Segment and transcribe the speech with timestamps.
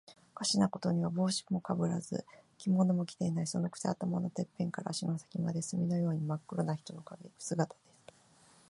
[0.31, 2.25] おかしなことには、帽子もかぶらず、
[2.57, 3.45] 着物も着ていない。
[3.45, 7.03] そのくせ、頭のてっぺんから足の先まで、墨のようにまっ黒な人の
[7.37, 7.85] 姿です。